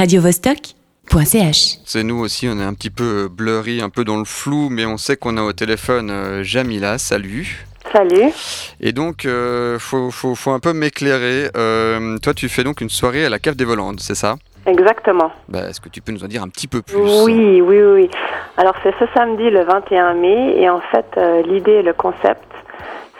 [0.00, 1.78] radiovostok.ch.
[1.84, 4.86] C'est nous aussi, on est un petit peu blurry, un peu dans le flou, mais
[4.86, 6.96] on sait qu'on a au téléphone euh, Jamila.
[6.96, 7.66] Salut.
[7.92, 8.32] Salut.
[8.80, 11.50] Et donc, euh, faut, faut, faut un peu m'éclairer.
[11.54, 14.36] Euh, toi, tu fais donc une soirée à la cave des Volandes, c'est ça?
[14.66, 15.32] Exactement.
[15.50, 16.96] bah, Est-ce que tu peux nous en dire un petit peu plus?
[16.96, 18.10] Oui, oui, oui.
[18.56, 22.49] Alors c'est ce samedi le 21 mai et en fait euh, l'idée et le concept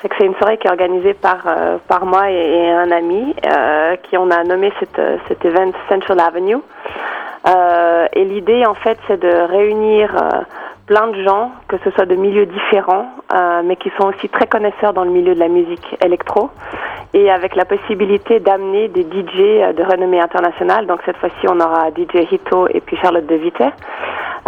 [0.01, 3.35] c'est que c'est une soirée qui est organisée par euh, par moi et, un ami
[3.47, 6.59] euh, qui on a nommé cet, euh, cet event Central Avenue.
[7.49, 10.41] Euh, et l'idée en fait c'est de réunir euh,
[10.91, 14.49] plein de gens, que ce soit de milieux différents, euh, mais qui sont aussi très
[14.49, 16.51] connaisseurs dans le milieu de la musique électro,
[17.15, 20.89] et avec la possibilité d'amener des DJ euh, de renommée internationale.
[20.89, 23.63] Donc cette fois-ci, on aura DJ Hito et puis Charlotte De Vite,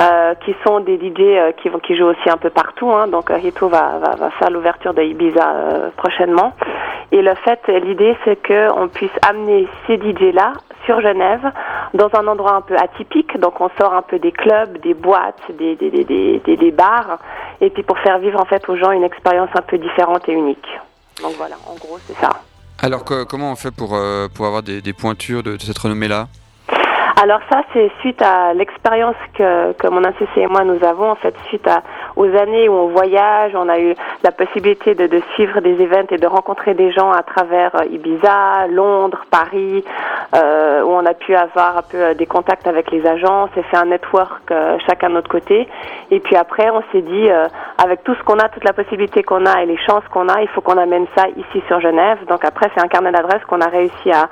[0.01, 2.91] euh, qui sont des DJ euh, qui, qui jouent aussi un peu partout.
[2.91, 3.07] Hein.
[3.07, 5.47] Donc Hito va, va, faire l'ouverture de Ibiza
[5.97, 6.55] prochainement.
[7.13, 10.55] Et le fait, l'idée, c'est qu'on puisse amener ces DJ-là
[10.87, 11.53] sur Genève,
[11.95, 13.39] dans un endroit un peu atypique.
[13.39, 17.19] Donc on sort un peu des clubs, des boîtes, des, des, des, des, des- bars,
[17.61, 20.33] et puis pour faire vivre en fait aux gens une expérience un peu différente et
[20.33, 20.69] unique.
[21.23, 22.31] Donc voilà, en gros, c'est ça.
[22.81, 25.79] Alors, que- comment on fait pour, euh, pour avoir des, des pointures de, de cette
[25.79, 26.27] renommée-là?
[27.23, 31.15] Alors ça, c'est suite à l'expérience que, que mon associé et moi nous avons, en
[31.15, 31.83] fait, suite à,
[32.17, 36.19] aux années où on voyage, on a eu la possibilité de, suivre des événements et
[36.19, 39.85] de rencontrer des gens à travers euh, Ibiza, Londres, Paris,
[40.35, 43.63] euh, où on a pu avoir un peu euh, des contacts avec les agences et
[43.65, 44.53] fait un network
[44.87, 45.69] chacun de notre côté.
[46.11, 47.29] Et puis après, on s'est dit,
[47.79, 50.43] avec tout ce qu'on a, toute la possibilité qu'on a et les chances qu'on a,
[50.43, 52.19] il faut qu'on amène ça ici sur Genève.
[52.29, 54.29] Donc après, c'est un carnet d'adresses qu'on a réussi à,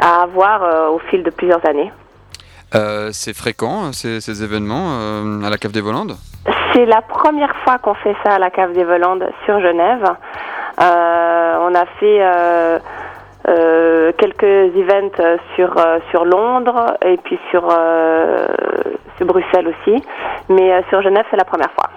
[0.00, 1.92] à avoir au fil de plusieurs années.
[3.12, 6.16] C'est fréquent, euh, ces, ces événements à la cave des Volandes?
[6.72, 10.04] C'est la première fois qu'on fait ça à la cave des Volandes sur Genève.
[10.80, 12.78] Euh, on a fait euh,
[13.48, 15.74] euh, quelques events sur
[16.10, 17.62] sur Londres et puis sur
[19.16, 20.02] sur Bruxelles aussi,
[20.48, 21.90] mais sur Genève c'est la première fois.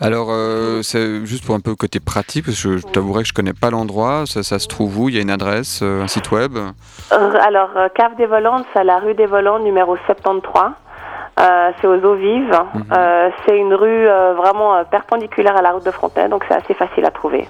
[0.00, 3.32] Alors, euh, c'est juste pour un peu côté pratique, parce que je t'avouerai que je
[3.32, 4.26] connais pas l'endroit.
[4.26, 5.08] Ça, ça se trouve où?
[5.08, 6.56] Il y a une adresse, un site web?
[7.10, 10.70] Alors cave des Volandes, c'est à la rue des Volandes numéro 73.
[11.38, 12.62] Euh, c'est aux eaux vives.
[12.74, 12.84] Mhm.
[12.92, 16.74] Euh, c'est une rue euh, vraiment perpendiculaire à la route de Fontaine, donc c'est assez
[16.74, 17.46] facile à trouver.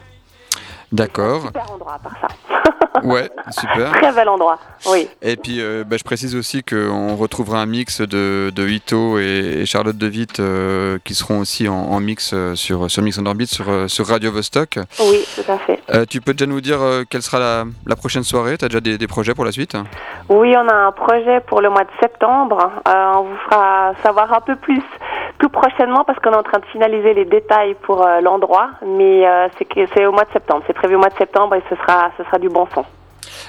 [0.93, 1.43] D'accord.
[1.47, 2.29] Super endroit à part ça.
[3.05, 3.93] Ouais, super.
[3.93, 4.59] Très bel endroit,
[4.91, 5.09] oui.
[5.23, 9.61] Et puis, euh, bah, je précise aussi qu'on retrouvera un mix de, de Ito et,
[9.61, 13.19] et Charlotte De Witt euh, qui seront aussi en, en mix euh, sur, sur Mix
[13.19, 14.81] on Orbit sur, sur Radio Vostok.
[15.01, 15.81] Oui, tout à fait.
[15.91, 18.59] Euh, tu peux déjà nous dire quelle sera la, la prochaine soirée?
[18.59, 19.77] Tu as déjà des, des projets pour la suite?
[20.29, 22.73] Oui, on a un projet pour le mois de septembre.
[22.85, 24.83] On vous fera savoir un peu plus
[25.39, 28.71] tout prochainement parce qu'on est en train de finaliser les détails pour euh, l'endroit.
[28.87, 29.49] Mais euh,
[29.95, 30.63] c'est au mois de septembre.
[30.67, 32.85] C'est prévu au mois de septembre et ce sera, ce sera du bon son.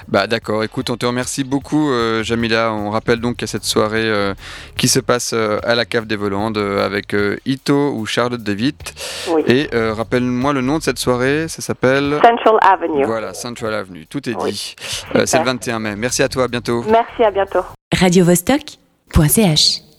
[0.08, 2.72] Bah d'accord, écoute, on te remercie beaucoup euh, Jamila.
[2.72, 4.34] On rappelle donc qu'il y a cette soirée euh,
[4.76, 8.40] qui se passe euh, à la cave des Volandes euh, avec euh, Ito ou Charlotte.
[8.46, 9.42] Oui.
[9.46, 12.18] Et euh, rappelle-moi le nom de cette soirée, ça s'appelle...
[12.22, 13.04] Central Avenue.
[13.04, 14.50] Voilà, Central Avenue, tout est Oui.
[14.52, 14.76] dit.
[15.16, 15.94] Euh, C'est le 21 mai.
[15.96, 16.84] Merci à toi, à bientôt.
[16.88, 17.60] Merci, à bientôt.
[17.98, 19.89] radiovostok.ch